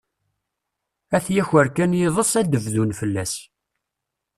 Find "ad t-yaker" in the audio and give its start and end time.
1.15-1.67